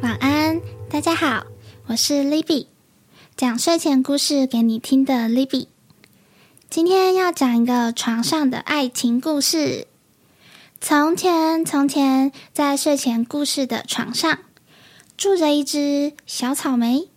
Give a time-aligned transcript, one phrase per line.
[0.00, 1.44] 晚安，大家好
[1.86, 2.66] 我是 Libby，
[3.36, 5.66] 讲睡前故事给你听的 Libby。
[6.70, 9.88] 今天要讲一个床上的爱情故事。
[10.80, 14.38] 从前，从前，在睡前故事的床上
[15.16, 17.08] 住着一只小草莓。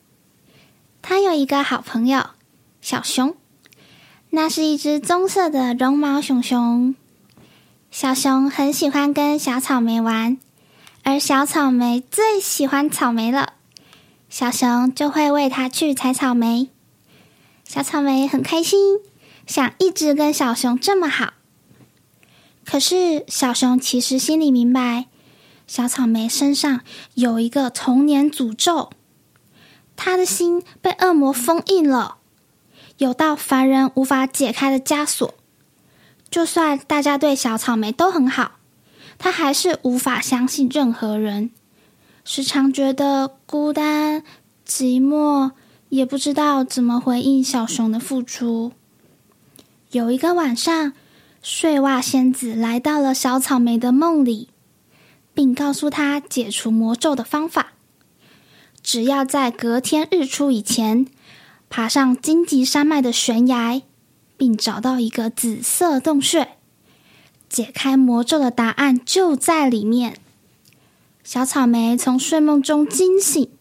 [1.04, 2.32] 它有一个好朋友
[2.82, 3.36] 小熊，
[4.32, 6.95] 那是一只棕色的绒毛熊熊。
[7.91, 10.40] 小熊很喜欢跟小草莓玩，
[11.04, 13.54] 而小草莓最喜欢草莓了。
[14.30, 16.70] 小熊就会喂它去采草莓，
[17.66, 19.00] 小草莓很开心，
[19.45, 21.34] 想一直跟小熊这么好。
[22.64, 25.08] 可是小熊其实心里明白，
[25.68, 26.82] 小草莓身上
[27.16, 28.92] 有一个童年诅咒，
[29.98, 32.18] 他的心被恶魔封印了，
[32.98, 35.34] 有道凡人无法解开的枷锁。
[36.30, 38.53] 就算大家对小草莓都很好，
[39.23, 41.52] 他还是无法相信任何人。
[42.25, 44.23] 时常觉得孤单、
[44.67, 45.52] 寂寞，
[45.89, 48.72] 也不知道怎么回应小熊的付出。
[49.91, 50.94] 有一个晚上，
[51.44, 54.50] 睡袜仙子来到了小草莓的梦里，
[55.35, 57.73] 并告诉他解除魔咒的方法：
[58.81, 61.06] 只要在隔天日出以前，
[61.69, 63.83] 爬上荆棘山脉的悬崖，
[64.35, 66.58] 并找到一个紫色洞穴，
[67.52, 70.17] 解开魔咒的答案就在里面。
[71.21, 73.52] 小草莓从睡梦中惊醒，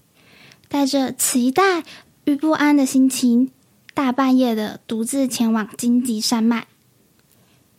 [0.68, 1.82] 带着期待
[2.24, 3.50] 与不安的心情，
[3.92, 6.68] 大半夜的独自前往荆棘山脉。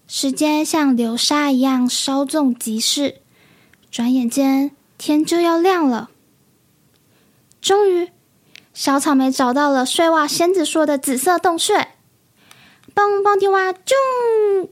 [0.06, 3.22] 时间像流沙一样稍纵即逝，
[3.90, 6.10] 转眼间天就要亮了。
[7.62, 8.10] 终于，
[8.74, 11.88] 小草莓找到了睡袜仙子说的紫色洞穴。
[12.94, 14.68] 蹦蹦跳哇，啾！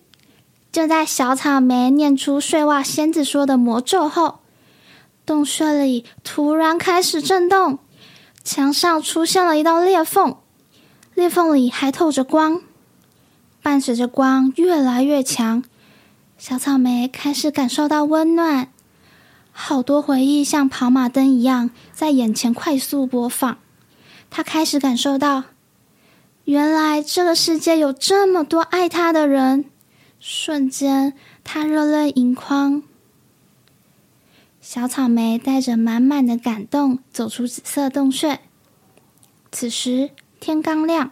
[0.71, 4.39] 就在小草莓念出睡袜仙子说的魔咒后。
[5.25, 7.79] 洞穴里突然开始震动，
[8.43, 10.37] 墙上出现了一道裂缝，
[11.13, 12.61] 裂缝里还透着光。
[13.61, 15.63] 伴随着光越来越强，
[16.37, 18.69] 小草莓开始感受到温暖。
[19.51, 23.57] 好多回忆像跑马灯一样在眼前快速播放。
[24.31, 25.43] 他开始感受到，
[26.45, 29.65] 原来这个世界有这么多爱他的人。
[30.19, 31.13] 瞬间，
[31.43, 32.83] 他热泪盈眶。
[34.59, 38.39] 小草莓带着满满的感动走出紫色洞穴。
[39.51, 41.11] 此时天刚亮，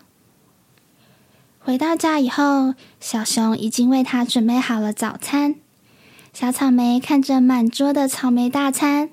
[1.60, 5.56] 回到家以后，小熊已经为他准备好了早餐。
[6.34, 9.10] 小草莓看着满桌的草莓大餐，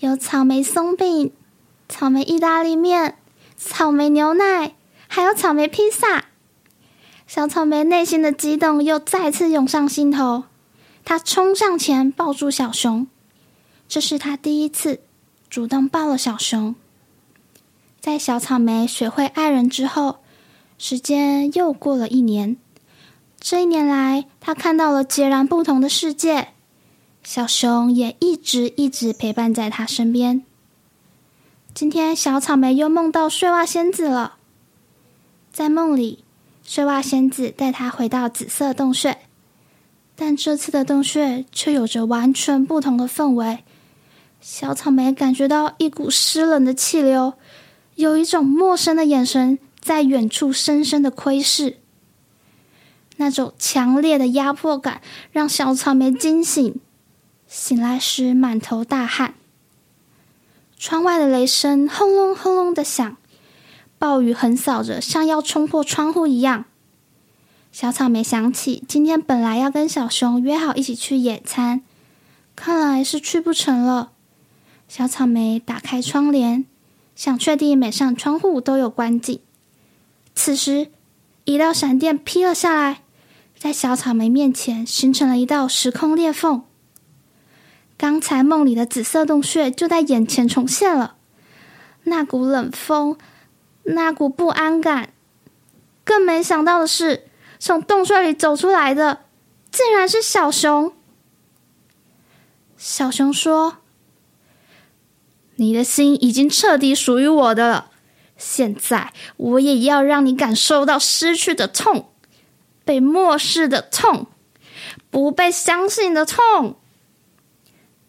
[0.00, 1.30] 有草莓松饼、
[1.88, 3.18] 草莓意大利面、
[3.56, 4.74] 草莓牛奶，
[5.06, 6.24] 还有草莓披萨。
[7.26, 10.44] 小草莓内心的激动又再次涌上心头，
[11.04, 13.06] 他冲上前抱住小熊。
[13.88, 15.00] 这是他第一次
[15.48, 16.74] 主动抱了小熊。
[18.00, 20.18] 在小草莓学会爱人之后，
[20.78, 22.56] 时间又过了一年。
[23.40, 26.48] 这一年来，他看到了截然不同的世界。
[27.22, 30.44] 小熊也一直一直陪伴在他身边。
[31.72, 34.36] 今天，小草莓又梦到睡袜仙子了。
[35.50, 36.24] 在梦里，
[36.66, 39.18] 睡袜仙子带他回到紫色洞穴，
[40.16, 43.62] 但这次的洞穴却有着完全不同的氛围。
[44.40, 47.34] 小草莓感觉到一股湿冷的气流，
[47.94, 51.78] 有一种陌生的眼神在远处深深的窥视。
[53.16, 55.00] 那种强烈的压迫感
[55.30, 56.80] 让小草莓惊醒，
[57.46, 59.34] 醒来时满头大汗。
[60.78, 63.16] 窗外的雷声轰隆轰隆的响，
[64.04, 66.66] 暴雨横扫着，像要冲破窗户一样。
[67.72, 71.80] 小草莓想起今天本来要跟小熊约好一起去野餐，
[72.54, 74.12] 看来是去不成了。
[74.88, 76.66] 小草莓打开窗帘，
[77.16, 79.40] 想确定每扇窗户都有关紧。
[80.34, 80.88] 此时，
[81.44, 83.00] 一道闪电劈了下来，
[83.58, 86.62] 在小草莓面前形成了一道时空裂缝。
[87.96, 91.14] 刚才梦里的紫色洞穴就在眼前重现了，
[92.02, 93.16] 那股冷风，
[93.84, 95.12] 那股不安感。
[96.04, 97.28] 更没想到的是，
[97.58, 99.22] 从洞穴里走出来的
[99.70, 100.92] 竟然是小熊。
[102.76, 103.78] 小熊说。
[105.56, 107.90] 你的心已经彻底属于我的了，
[108.36, 112.08] 现在我也要让你感受到失去的痛，
[112.84, 114.26] 被漠视的痛，
[115.10, 116.74] 不被相信的痛。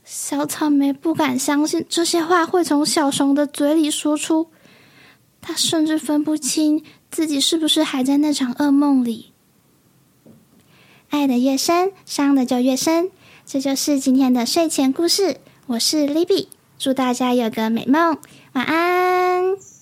[0.04, 4.50] 小草莓不敢相信这些话会从小熊的嘴里说出，
[5.48, 9.32] 他甚至分不清自己是不是还在那场噩梦里。
[11.10, 13.12] 爱的越深，伤的就越深。
[13.46, 15.38] 这就是今天的睡前故事。
[15.68, 16.48] 我是 Libby。
[16.80, 18.18] 祝大家有个美梦，
[18.54, 19.75] 晚安。